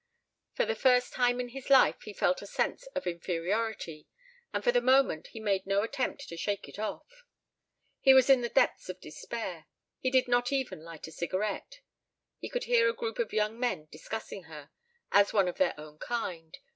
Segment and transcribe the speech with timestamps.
[0.55, 4.07] For the first time in his life he felt a sense of inferiority,
[4.51, 7.23] and for the moment he made no attempt to shake it off.
[7.99, 9.67] He was in the depths of despair.
[9.99, 11.81] He did not even light a cigarette....
[12.39, 14.71] He could hear a group of young men discussing her...
[15.11, 16.57] as one of their own kind